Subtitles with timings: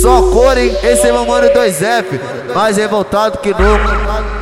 [0.00, 0.70] Só cor, hein?
[0.82, 2.20] Esse é meu mano 2F,
[2.54, 4.38] mais revoltado que nunca.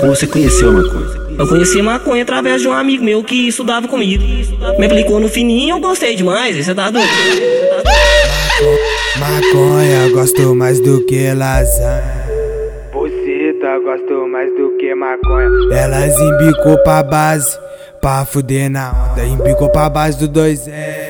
[0.00, 1.26] Como você conheceu a maconha?
[1.38, 4.22] Eu conheci maconha através de um amigo meu que estudava comigo.
[4.78, 6.56] Me aplicou no fininho e eu gostei demais.
[6.64, 7.08] Você tá doido?
[9.18, 12.26] Maconha, gosto mais do que lasanha.
[12.92, 15.48] Buceta, gosto mais do que maconha.
[15.72, 17.58] Elas embicou pra base,
[18.00, 19.24] pra fuder na onda.
[19.24, 21.05] Embicou pra base do 2 é,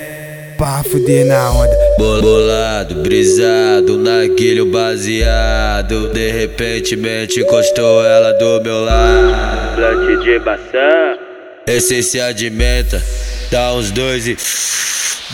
[0.57, 1.77] pra fuder na onda.
[1.99, 6.09] Bolado, brisado, naquele baseado.
[6.09, 9.75] De repente, mente encostou ela do meu lado.
[9.75, 11.19] Plante de maçã.
[11.67, 13.03] Essência de menta,
[13.51, 14.37] dá uns dois e.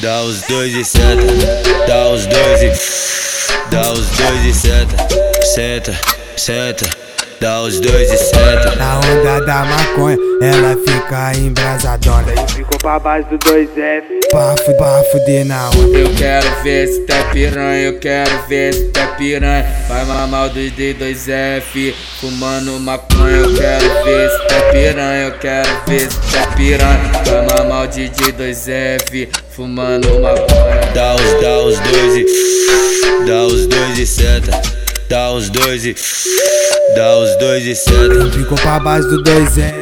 [0.00, 1.86] Dá uns dois e senta.
[1.86, 3.70] Dá uns dois e.
[3.70, 4.96] Dá uns dois e senta.
[5.42, 6.00] Senta,
[6.36, 7.11] senta.
[7.42, 8.76] Dá os dois e senta.
[8.76, 12.32] Na onda da maconha, ela fica embrasadona.
[12.46, 14.04] Ficou pra base do 2F.
[14.30, 15.98] Pra, fu pra fuder na onda.
[15.98, 19.66] Eu quero ver se tá piranha, eu quero ver se tá piranha.
[19.88, 23.38] Vai mamar o dos D2F, fumando maconha.
[23.38, 27.10] Eu quero ver se tá piranha, eu quero ver se tá piranha.
[27.26, 30.92] Vai mamar o DJ2F, fumando maconha.
[30.94, 33.26] Dá os, dá os dois e.
[33.26, 34.71] Dá os dois e senta.
[35.12, 35.94] Dá os dois e.
[36.96, 38.30] Dá os dois e senta.
[38.30, 39.74] Ficou pra base do 2 é,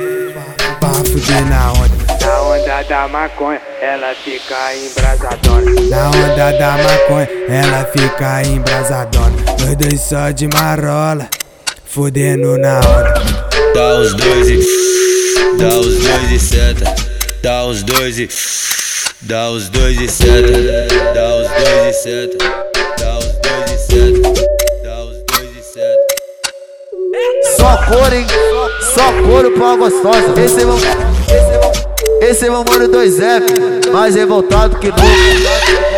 [0.81, 1.91] pra fuder na onda.
[2.21, 5.71] Na onda da maconha, ela fica embrasadona.
[5.89, 9.37] Na onda da maconha, ela fica embrasadona.
[9.61, 11.29] Nós dois só de marola,
[11.85, 13.15] fudendo na onda.
[13.73, 14.59] Dá os dois e.
[15.57, 16.95] Dá os dois e senta.
[17.41, 18.29] Dá os dois e.
[19.21, 21.15] Dá os dois e senta.
[21.15, 22.70] Dá os dois e senta.
[27.61, 28.27] Só cor, hein?
[28.95, 30.33] Só couro pra uma gostosa.
[30.43, 30.77] Esse é meu.
[30.77, 31.73] Esse é meu,
[32.23, 35.90] esse é meu mano 2F, mais revoltado que nunca.